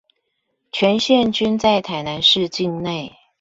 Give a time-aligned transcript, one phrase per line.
[0.71, 3.15] 全線均在台南市境內